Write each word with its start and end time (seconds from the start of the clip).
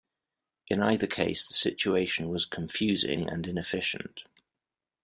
In 0.67 0.81
either 0.81 1.05
case 1.05 1.45
the 1.45 1.53
situation 1.53 2.29
was 2.29 2.45
confusing 2.47 3.29
and 3.29 3.45
inefficient. 3.45 4.21